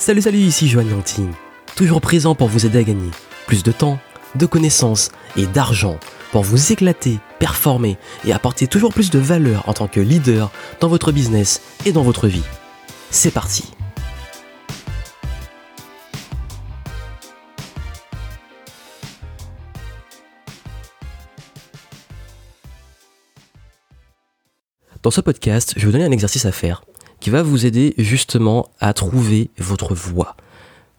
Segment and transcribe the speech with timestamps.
[0.00, 1.30] Salut salut, ici Joanne Yangting,
[1.76, 3.10] toujours présent pour vous aider à gagner
[3.46, 3.98] plus de temps,
[4.34, 6.00] de connaissances et d'argent
[6.32, 10.50] pour vous éclater, performer et apporter toujours plus de valeur en tant que leader
[10.80, 12.42] dans votre business et dans votre vie.
[13.10, 13.74] C'est parti
[25.02, 26.84] Dans ce podcast, je vais vous donner un exercice à faire
[27.20, 30.36] qui va vous aider justement à trouver votre voie.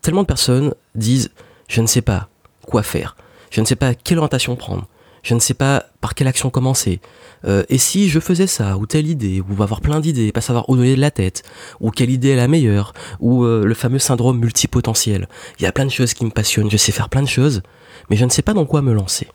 [0.01, 1.31] Tellement de personnes disent
[1.67, 2.29] je ne sais pas
[2.65, 3.15] quoi faire,
[3.49, 4.87] je ne sais pas quelle orientation prendre,
[5.23, 6.99] je ne sais pas par quelle action commencer.
[7.45, 10.69] Euh, et si je faisais ça, ou telle idée, ou avoir plein d'idées, pas savoir
[10.69, 11.43] où donner de la tête,
[11.79, 15.27] ou quelle idée est la meilleure, ou euh, le fameux syndrome multipotentiel.
[15.59, 17.61] Il y a plein de choses qui me passionnent, je sais faire plein de choses,
[18.09, 19.27] mais je ne sais pas dans quoi me lancer.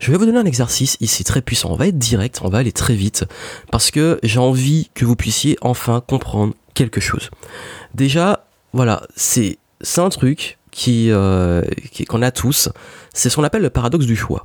[0.00, 1.70] Je vais vous donner un exercice ici très puissant.
[1.70, 3.24] On va être direct, on va aller très vite,
[3.70, 7.30] parce que j'ai envie que vous puissiez enfin comprendre quelque chose.
[7.94, 9.58] Déjà, voilà, c'est
[9.96, 11.62] un truc qui euh,
[12.08, 12.68] qu'on a tous.
[13.12, 14.44] C'est ce qu'on appelle le paradoxe du choix.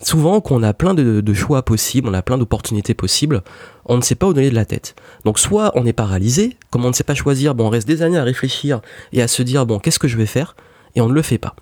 [0.00, 3.42] Souvent, qu'on a plein de, de, choix possibles, on a plein d'opportunités possibles,
[3.84, 4.94] on ne sait pas où donner de la tête.
[5.24, 8.02] Donc, soit on est paralysé, comme on ne sait pas choisir, bon, on reste des
[8.02, 8.80] années à réfléchir
[9.12, 10.54] et à se dire, bon, qu'est-ce que je vais faire
[10.94, 11.56] Et on ne le fait pas.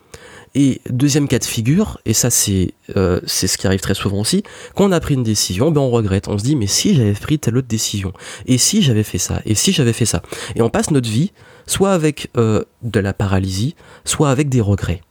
[0.58, 4.42] Et deuxième cas de figure, et ça c'est euh, ce qui arrive très souvent aussi,
[4.74, 7.12] quand on a pris une décision, ben on regrette, on se dit mais si j'avais
[7.12, 8.14] pris telle autre décision,
[8.46, 10.22] et si j'avais fait ça, et si j'avais fait ça,
[10.54, 11.32] et on passe notre vie
[11.66, 15.02] soit avec euh, de la paralysie, soit avec des regrets,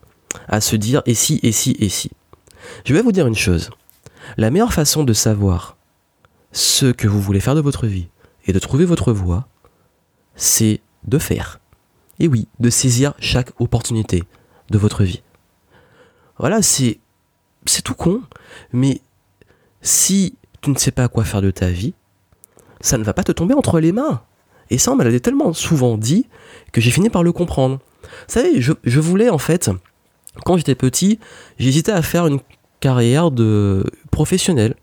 [0.48, 2.10] à se dire et si, et si, et si.
[2.84, 3.70] Je vais vous dire une chose,
[4.38, 5.78] la meilleure façon de savoir
[6.54, 8.08] ce que vous voulez faire de votre vie
[8.48, 9.48] et de trouver votre voie,
[10.36, 11.60] c'est de faire.
[12.18, 14.24] Et oui, de saisir chaque opportunité
[14.72, 15.22] de votre vie.
[16.38, 17.00] Voilà, c'est
[17.66, 18.22] c'est tout con,
[18.74, 19.02] mais
[19.82, 21.94] si tu ne sais pas quoi faire de ta vie,
[22.82, 24.22] ça ne va pas te tomber entre les mains.
[24.70, 26.28] Et ça, on me l'avait tellement souvent dit
[26.72, 27.80] que j'ai fini par le comprendre.
[28.04, 29.70] Vous savez, je, je voulais en fait,
[30.44, 31.20] quand j'étais petit,
[31.58, 32.40] j'hésitais à faire une
[32.80, 34.76] carrière de professionnel,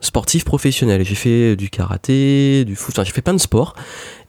[0.00, 1.04] sportif professionnel.
[1.04, 3.74] J'ai fait du karaté, du foot, enfin, j'ai fait plein de sports.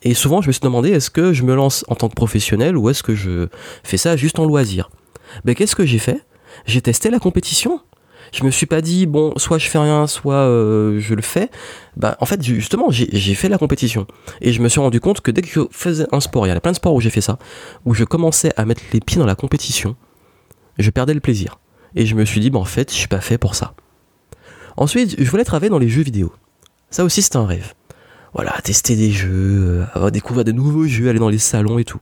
[0.04, 2.78] Et souvent, je me suis demandé est-ce que je me lance en tant que professionnel
[2.78, 3.48] ou est-ce que je
[3.84, 4.90] fais ça juste en loisir?
[5.46, 6.24] Ben, qu'est-ce que j'ai fait?
[6.66, 7.82] J'ai testé la compétition.
[8.32, 11.50] Je me suis pas dit, bon, soit je fais rien, soit euh, je le fais.
[11.98, 14.08] Bah, en fait, justement, j'ai fait la compétition.
[14.40, 16.52] Et je me suis rendu compte que dès que je faisais un sport, il y
[16.54, 17.40] a plein de sports où j'ai fait ça,
[17.86, 19.98] où je commençais à mettre les pieds dans la compétition,
[20.78, 21.60] je perdais le plaisir.
[21.96, 23.74] Et je me suis dit, bah, en fait, je suis pas fait pour ça.
[24.78, 26.32] Ensuite, je voulais travailler dans les jeux vidéo.
[26.90, 27.74] Ça aussi, c'était un rêve.
[28.34, 32.00] Voilà, tester des jeux, euh, découvrir des nouveaux jeux, aller dans les salons et tout.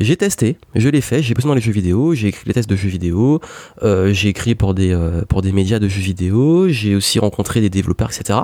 [0.00, 2.68] J'ai testé, je l'ai fait, j'ai bossé dans les jeux vidéo, j'ai écrit les tests
[2.68, 3.40] de jeux vidéo,
[3.82, 7.60] euh, j'ai écrit pour des, euh, pour des médias de jeux vidéo, j'ai aussi rencontré
[7.60, 8.40] des développeurs, etc.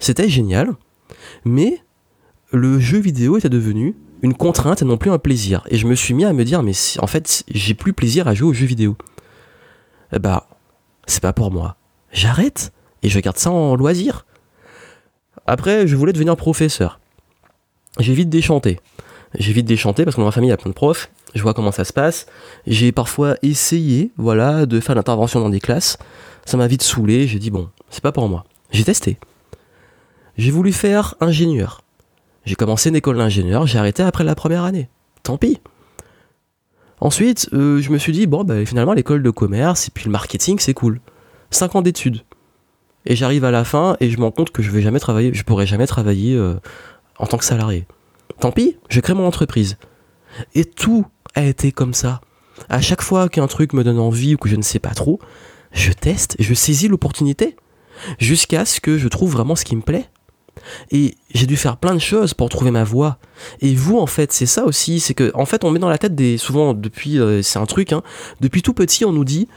[0.00, 0.72] C'était génial,
[1.44, 1.80] mais
[2.50, 5.62] le jeu vidéo était devenu une contrainte et non plus un plaisir.
[5.70, 8.34] Et je me suis mis à me dire, mais en fait, j'ai plus plaisir à
[8.34, 8.96] jouer aux jeux vidéo.
[10.20, 10.48] bah,
[11.06, 11.76] c'est pas pour moi.
[12.12, 12.72] J'arrête
[13.04, 14.26] et je garde ça en loisir.
[15.46, 16.98] Après, je voulais devenir professeur.
[17.98, 18.80] J'ai vite déchanté
[19.34, 21.42] j'évite de chanter parce que dans ma famille il y a plein de profs, je
[21.42, 22.26] vois comment ça se passe.
[22.66, 25.98] J'ai parfois essayé, voilà, de faire l'intervention dans des classes.
[26.44, 28.44] Ça m'a vite saoulé, j'ai dit bon, c'est pas pour moi.
[28.70, 29.18] J'ai testé.
[30.36, 31.82] J'ai voulu faire ingénieur.
[32.44, 34.88] J'ai commencé une école d'ingénieur, j'ai arrêté après la première année.
[35.22, 35.60] Tant pis.
[37.00, 40.10] Ensuite, euh, je me suis dit, bon, bah, finalement, l'école de commerce et puis le
[40.10, 41.00] marketing, c'est cool.
[41.50, 42.22] 5 ans d'études.
[43.06, 45.00] Et j'arrive à la fin et je me rends compte que je vais jamais
[45.46, 46.54] pourrai jamais travailler euh,
[47.18, 47.86] en tant que salarié.
[48.40, 49.76] Tant pis, je crée mon entreprise.
[50.54, 52.22] Et tout a été comme ça.
[52.70, 55.20] À chaque fois qu'un truc me donne envie ou que je ne sais pas trop,
[55.72, 57.56] je teste, je saisis l'opportunité.
[58.18, 60.08] Jusqu'à ce que je trouve vraiment ce qui me plaît.
[60.90, 63.18] Et j'ai dû faire plein de choses pour trouver ma voie.
[63.60, 65.98] Et vous, en fait, c'est ça aussi, c'est que, en fait, on met dans la
[65.98, 68.02] tête des, souvent, depuis, euh, c'est un truc, hein,
[68.40, 69.48] depuis tout petit, on nous dit,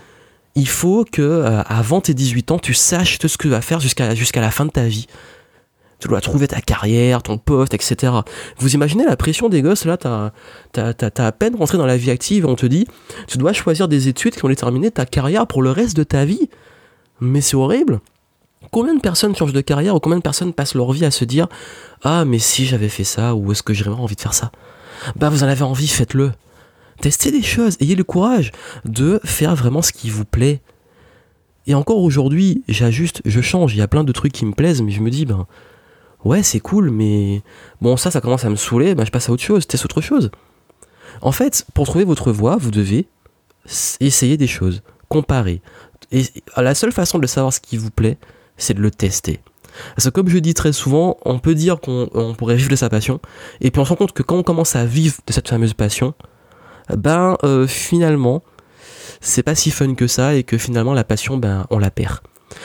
[0.55, 3.61] il faut que, euh, avant tes 18 ans, tu saches tout ce que tu vas
[3.61, 5.07] faire jusqu'à, jusqu'à la fin de ta vie
[6.03, 8.12] tu dois trouver ta carrière, ton poste, etc.
[8.58, 10.31] Vous imaginez la pression des gosses, là, t'as
[10.75, 12.85] as, à peine rentré dans la vie active on te dit,
[13.28, 16.26] tu dois choisir des études qui vont déterminer ta carrière pour le reste de ta
[16.26, 16.50] vie.
[17.22, 18.02] Mais c'est horrible.
[18.70, 21.23] Combien de personnes changent de carrière ou combien de personnes passent leur vie à se
[21.23, 21.47] dire,
[22.03, 24.52] ah, mais si j'avais fait ça, ou est-ce que j'ai vraiment envie de faire ça?
[25.16, 26.34] Bah, vous en avez envie, faites-le.
[26.99, 28.52] Testez des choses, ayez le courage
[28.84, 30.59] de faire vraiment ce qui vous plaît.
[31.66, 34.82] Et encore aujourd'hui, j'ajuste, je change, il y a plein de trucs qui me plaisent,
[34.82, 35.47] mais je me dis, ben,
[36.23, 37.41] ouais, c'est cool, mais
[37.81, 40.02] bon, ça, ça commence à me saouler, bah, je passe à autre chose, teste autre
[40.02, 40.31] chose.
[41.22, 43.08] En fait, pour trouver votre voie, vous devez
[43.99, 45.61] essayer des choses, comparer.
[46.11, 46.23] Et
[46.58, 48.17] la seule façon de savoir ce qui vous plaît,
[48.58, 49.40] c'est de le tester.
[49.96, 52.90] Parce que comme je dis très souvent, on peut dire qu'on pourrait vivre de sa
[52.90, 53.20] passion,
[53.61, 55.73] et puis on se rend compte que quand on commence à vivre de cette fameuse
[55.73, 56.14] passion,
[56.96, 58.43] ben euh, finalement,
[59.22, 62.20] c'est pas si fun que ça, et que finalement la passion, ben on la perd.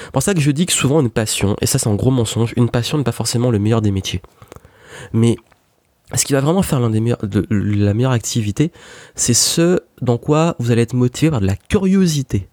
[0.05, 2.11] C'est pour ça que je dis que souvent une passion, et ça c'est un gros
[2.11, 4.23] mensonge, une passion n'est pas forcément le meilleur des métiers.
[5.13, 5.37] Mais
[6.15, 8.73] ce qui va vraiment faire l'un des meilleurs, de, la meilleure activité,
[9.15, 12.49] c'est ce dans quoi vous allez être motivé par de la curiosité.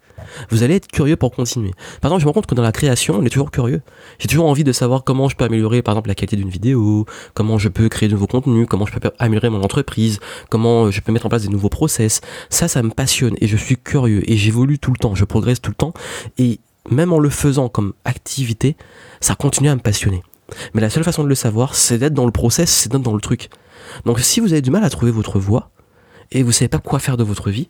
[0.49, 1.71] Vous allez être curieux pour continuer.
[2.01, 3.81] Par exemple, je me rends compte que dans la création, on est toujours curieux.
[4.19, 7.05] J'ai toujours envie de savoir comment je peux améliorer, par exemple, la qualité d'une vidéo,
[7.33, 11.01] comment je peux créer de nouveaux contenus, comment je peux améliorer mon entreprise, comment je
[11.01, 12.21] peux mettre en place des nouveaux process.
[12.49, 15.61] Ça, ça me passionne et je suis curieux et j'évolue tout le temps, je progresse
[15.61, 15.93] tout le temps.
[16.37, 16.59] Et
[16.89, 18.75] même en le faisant comme activité,
[19.21, 20.23] ça continue à me passionner.
[20.73, 23.15] Mais la seule façon de le savoir, c'est d'être dans le process, c'est d'être dans
[23.15, 23.49] le truc.
[24.05, 25.71] Donc si vous avez du mal à trouver votre voie,
[26.31, 27.69] et vous savez pas quoi faire de votre vie,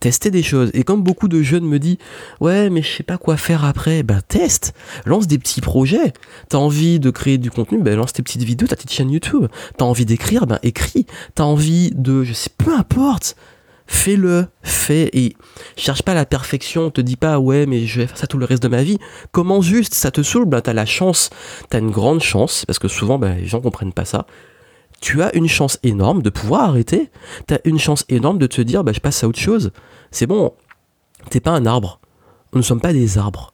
[0.00, 0.70] testez des choses.
[0.74, 1.98] Et comme beaucoup de jeunes me disent,
[2.40, 4.74] ouais, mais je sais pas quoi faire après, ben teste,
[5.04, 6.12] lance des petits projets.
[6.48, 9.46] T'as envie de créer du contenu, ben lance tes petites vidéos, ta petite chaîne YouTube.
[9.76, 11.06] T'as envie d'écrire, ben écris.
[11.34, 13.36] T'as envie de, je sais, peu importe
[13.86, 15.36] fais-le, fais et
[15.76, 18.44] cherche pas la perfection, te dis pas ouais mais je vais faire ça tout le
[18.44, 18.98] reste de ma vie.
[19.32, 21.30] Comment juste ça te saoule, bah t'as la chance,
[21.70, 24.26] t'as une grande chance parce que souvent bah, les gens comprennent pas ça.
[25.00, 27.10] Tu as une chance énorme de pouvoir arrêter.
[27.46, 29.72] T'as une chance énorme de te dire bah je passe à autre chose.
[30.10, 30.52] C'est bon,
[31.30, 32.00] t'es pas un arbre.
[32.52, 33.52] Nous ne sommes pas des arbres.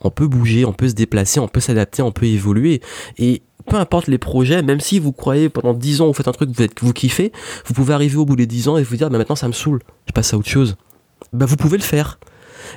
[0.00, 2.80] On peut bouger, on peut se déplacer, on peut s'adapter, on peut évoluer
[3.18, 6.32] et peu importe les projets, même si vous croyez pendant 10 ans vous faites un
[6.32, 7.32] truc, vous, vous kiffez,
[7.66, 9.52] vous pouvez arriver au bout des 10 ans et vous dire, bah maintenant ça me
[9.52, 10.76] saoule, je passe à autre chose.
[11.32, 12.18] Bah vous pouvez le faire.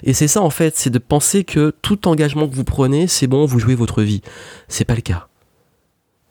[0.04, 3.28] Et c'est ça en fait, c'est de penser que tout engagement que vous prenez, c'est
[3.28, 4.22] bon, vous jouez votre vie.
[4.68, 5.28] C'est pas le cas.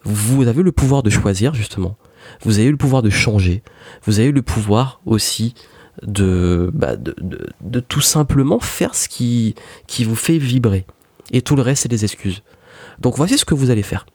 [0.04, 1.96] Vous avez le pouvoir de choisir justement.
[2.42, 3.62] Vous avez le pouvoir de changer.
[4.04, 5.54] Vous avez le pouvoir aussi
[6.02, 6.94] de, bah,
[7.88, 9.54] tout simplement faire ce qui,
[9.86, 10.86] qui vous fait vibrer.
[11.32, 12.42] Et tout le reste, c'est des excuses.
[13.00, 14.06] Donc voici ce que vous allez faire.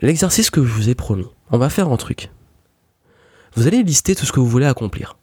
[0.00, 2.30] L'exercice que je vous ai promis, on va faire un truc.
[3.54, 5.16] Vous allez lister tout ce que vous voulez accomplir.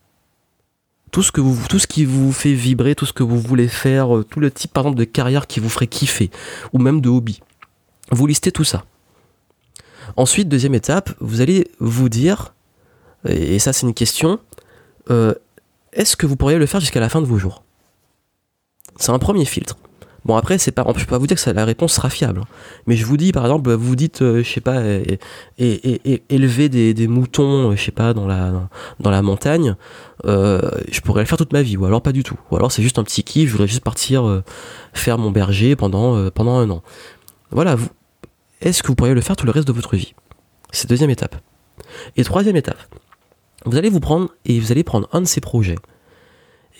[1.12, 1.56] Tout ce, que vous,
[1.88, 4.84] qui vous fait vibrer, tout ce que vous voulez faire, euh, tout le type par
[4.84, 6.30] exemple de carrière qui vous ferait kiffer,
[6.74, 7.40] ou même de hobby.
[8.12, 8.84] Vous listez tout ça.
[10.18, 12.54] Ensuite, deuxième étape, vous allez vous dire,
[13.26, 14.40] et ça c'est une question,
[15.10, 15.34] euh,
[15.94, 17.64] est-ce que vous pourriez le faire jusqu'à la fin de vos jours?
[18.98, 19.78] C'est un premier filtre.
[20.26, 22.48] Bon après c'est pas, je peux pas vous dire que la réponse sera fiable, hein.
[22.88, 25.20] mais je vous dis par exemple, vous dites, euh, je sais pas, et,
[26.30, 28.68] élever des, moutons, euh, je sais pas, dans la
[29.00, 29.76] dans la montagne,
[30.26, 30.62] euh,
[30.92, 32.82] je pourrais le faire toute ma vie, ou alors pas du tout, ou alors c'est
[32.82, 34.42] juste un petit kiff, je voudrais juste partir
[34.94, 36.82] faire mon berger pendant pendant un an.
[37.52, 37.76] Voilà,
[38.62, 40.16] est-ce que vous pourriez le faire tout le reste de votre vie?
[40.72, 41.36] C'est deuxième étape.
[42.18, 42.80] Et troisième étape,
[43.66, 45.78] vous allez vous prendre et vous allez prendre un de ces projets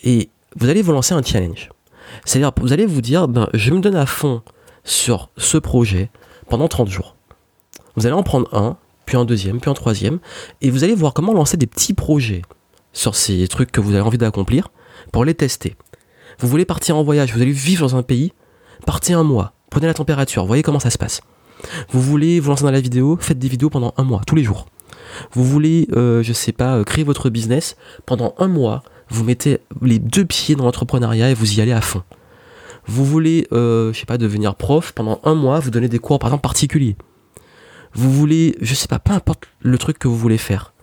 [0.04, 1.70] et vous allez vous lancer un challenge.
[2.26, 4.42] C'est-à-dire, vous allez vous dire, ben, je me donne à fond
[4.84, 6.10] sur ce projet
[6.50, 7.16] pendant 30 jours.
[7.96, 10.20] Vous allez en prendre un, puis un deuxième, puis un troisième,
[10.62, 12.42] et vous allez voir comment lancer des petits projets
[12.94, 14.70] sur ces trucs que vous avez envie d'accomplir
[15.12, 15.76] pour les tester.
[16.40, 18.34] Vous voulez partir en voyage, vous allez vivre dans un pays,
[18.86, 21.22] partez un mois, prenez la température, voyez comment ça se passe.
[21.90, 24.44] Vous voulez vous lancer dans la vidéo, faites des vidéos pendant un mois, tous les
[24.44, 24.68] jours.
[25.32, 29.60] Vous voulez, euh, je sais pas, euh, créer votre business pendant un mois, vous mettez
[29.82, 32.04] les deux pieds dans l'entrepreneuriat et vous y allez à fond.
[32.88, 36.20] Vous voulez, euh, je sais pas, devenir prof pendant un mois, vous donnez des cours
[36.20, 36.96] par exemple particuliers.
[37.94, 40.74] Vous voulez, je sais pas, peu importe le truc que vous voulez faire.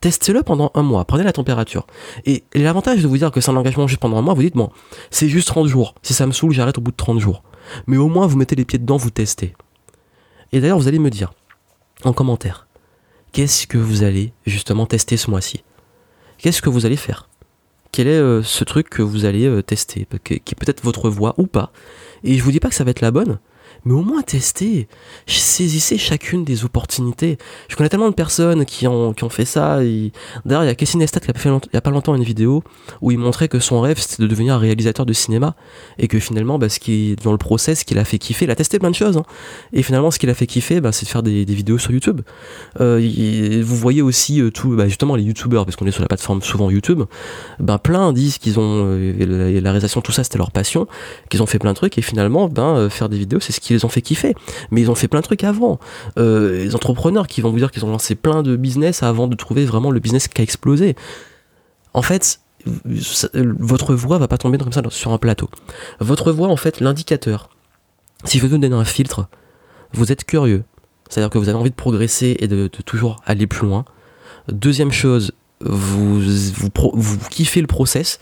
[0.00, 1.86] Testez-le pendant un mois, prenez la température.
[2.26, 4.56] Et, l'avantage de vous dire que c'est un engagement juste pendant un mois, vous dites,
[4.56, 4.70] bon,
[5.10, 5.94] c'est juste 30 jours.
[6.02, 7.42] Si ça me saoule, j'arrête au bout de 30 jours.
[7.86, 9.54] Mais au moins, vous mettez les pieds dedans, vous testez.
[10.52, 11.32] Et d'ailleurs, vous allez me dire,
[12.04, 12.66] en commentaire,
[13.32, 15.64] qu'est-ce que vous allez justement tester ce mois-ci?
[16.38, 17.28] Qu'est-ce que vous allez faire?
[17.96, 21.32] Quel est euh, ce truc que vous allez euh, tester, qui est peut-être votre voix
[21.38, 21.72] ou pas.
[22.24, 23.38] Et je vous dis pas que ça va être la bonne,
[23.84, 24.88] mais au moins tester.
[25.26, 27.38] Saisissez chacune des opportunités.
[27.68, 29.78] Je connais tellement de personnes qui ont, qui ont fait ça.
[30.44, 32.24] D'ailleurs, il y a Casey Neistat qui a fait il y a pas longtemps une
[32.24, 32.62] vidéo
[33.00, 35.54] où il montrait que son rêve c'était de devenir un réalisateur de cinéma
[35.98, 38.50] et que finalement, bah, ce qui dans le process, ce qu'il a fait kiffer, il
[38.50, 39.16] a testé plein de choses.
[39.16, 39.24] Hein.
[39.72, 41.90] Et finalement, ce qu'il a fait kiffer, bah, c'est de faire des, des, vidéos sur
[41.90, 42.20] YouTube.
[42.80, 46.08] Euh, vous voyez aussi euh, tout, bah, justement les YouTubeurs, parce qu'on est sur la
[46.08, 47.02] plateforme souvent YouTube,
[47.58, 50.86] ben plein disent qu'ils ont euh, la réalisation, tout ça, c'était leur passion,
[51.28, 53.60] qu'ils ont fait plein de trucs et finalement, ben euh, faire des vidéos, c'est ce
[53.66, 54.34] qui les ont fait kiffer.
[54.70, 55.78] Mais ils ont fait plein de trucs avant.
[56.18, 59.34] Euh, les entrepreneurs qui vont vous dire qu'ils ont lancé plein de business avant de
[59.34, 60.96] trouver vraiment le business qui a explosé.
[61.94, 65.50] En fait, votre voix va pas tomber comme ça sur un plateau.
[66.00, 67.50] Votre voix, en fait, l'indicateur.
[68.24, 69.28] Si je vous donner un filtre,
[69.92, 70.64] vous êtes curieux.
[71.08, 73.84] C'est-à-dire que vous avez envie de progresser et de, toujours aller plus loin.
[74.48, 78.18] Deuxième chose, vous, vous, vous, kiffez le process.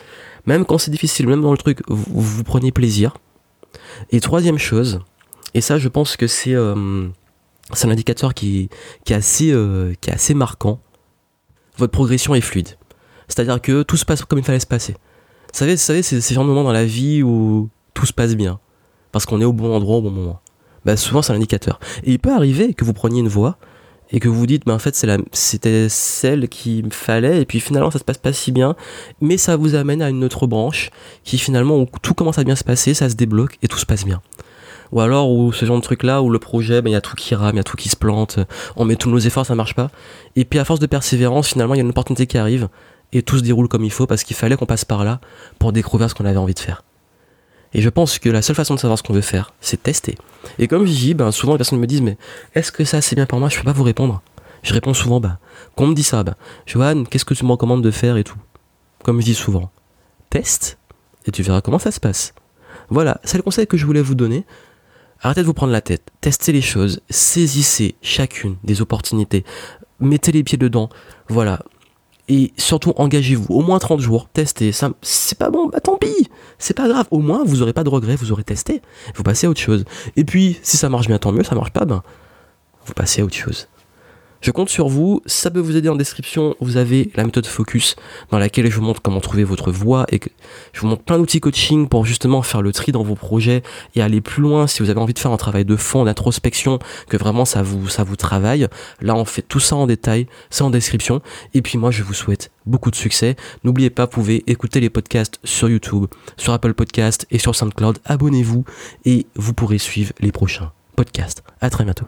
[0.46, 3.16] Même quand c'est difficile, même dans le truc, vous, vous prenez plaisir.
[4.10, 5.00] Et troisième chose,
[5.54, 8.68] Et ça, je pense que c'est euh, un indicateur qui,
[9.04, 10.80] qui, est assez, euh, qui assez marquant.
[11.76, 12.70] Votre progression est fluide.
[13.28, 14.92] C'est-à-dire que tout se passe comme il fallait se passer.
[14.92, 18.58] Vous savez, vous savez c'est ces moments dans la vie où tout se passe bien.
[19.12, 20.40] Parce qu'on est au bon endroit au bon moment.
[20.84, 21.78] Bah, souvent, c'est un indicateur.
[22.02, 23.56] Et il peut arriver que vous preniez une voie
[24.11, 24.94] et que vous dites, bah, en fait,
[25.32, 28.76] c'était celle qu'il fallait, et puis finalement, ça se passe pas si bien,
[29.20, 30.90] mais ça vous amène à une autre branche
[31.25, 33.87] qui finalement, où tout commence à bien se passer, ça se débloque et tout se
[33.87, 34.20] passe bien.
[34.94, 37.16] Ou alors, ou ce genre de truc là, où le projet, il y a tout
[37.16, 38.38] qui rame, il y a tout qui se plante,
[38.76, 39.90] on met tous nos efforts, ça marche pas.
[40.36, 42.68] Et puis à force de persévérance, finalement, il y a une opportunité qui arrive,
[43.12, 45.20] et tout se déroule comme il faut, parce qu'il fallait qu'on passe par là
[45.58, 46.84] pour découvrir ce qu'on avait envie de faire.
[47.72, 50.16] Et je pense que la seule façon de savoir ce qu'on veut faire, c'est tester.
[50.60, 52.16] Et comme je dis, ben, souvent les personnes me disent, mais
[52.54, 53.48] est-ce que ça c'est bien pour moi?
[53.48, 54.22] Je peux pas vous répondre.
[54.62, 55.38] Je réponds souvent, bah,
[55.74, 56.36] quand on me dit ça, bah,
[56.66, 58.16] Johan, qu'est-ce que tu me recommandes de faire?
[58.16, 58.38] et tout
[59.02, 59.72] Comme je dis souvent,
[60.30, 60.78] teste
[61.26, 62.32] et tu verras comment ça se passe.
[62.90, 64.44] Voilà, c'est le conseil que je voulais vous donner.
[65.24, 69.42] Arrêtez de vous prendre la tête, testez les choses, saisissez chacune des opportunités,
[69.98, 70.90] mettez les pieds dedans.
[71.28, 71.60] Voilà,
[72.28, 73.46] et surtout engagez-vous.
[73.52, 74.28] Au moins 30 jours.
[74.32, 74.72] Testez.
[74.72, 75.68] Ça c'est pas bon.
[75.68, 76.30] Bah tant pis.
[76.58, 77.06] C'est pas grave.
[77.10, 78.16] Au moins vous aurez pas de regrets.
[78.16, 78.82] Vous aurez testé.
[79.14, 79.84] Vous passez à autre chose.
[80.16, 81.44] Et puis si ça marche bien tant mieux.
[81.44, 82.02] Ça marche pas ben
[82.86, 83.68] vous passez à autre chose
[84.44, 87.96] je compte sur vous, ça peut vous aider en description, vous avez la méthode Focus
[88.30, 90.28] dans laquelle je vous montre comment trouver votre voie et que
[90.74, 93.62] je vous montre plein d'outils coaching pour justement faire le tri dans vos projets
[93.94, 96.78] et aller plus loin si vous avez envie de faire un travail de fond, d'introspection,
[97.08, 98.68] que vraiment ça vous, ça vous travaille.
[99.00, 101.22] Là, on fait tout ça en détail, c'est en description.
[101.54, 103.36] Et puis moi, je vous souhaite beaucoup de succès.
[103.64, 106.04] N'oubliez pas, vous pouvez écouter les podcasts sur YouTube,
[106.36, 107.98] sur Apple Podcast et sur SoundCloud.
[108.04, 108.66] Abonnez-vous
[109.06, 111.42] et vous pourrez suivre les prochains podcasts.
[111.62, 112.04] À très bientôt.